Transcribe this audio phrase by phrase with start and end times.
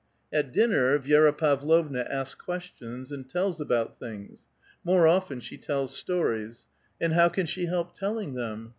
[0.33, 4.47] At dinner Vi^ra Pavlovna asks questions and tells about things;
[4.83, 6.65] more often she tells stories.
[6.99, 8.69] And how can she help telling them?